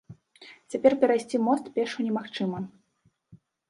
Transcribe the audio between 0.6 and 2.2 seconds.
Цяпер перайсці мост пешшу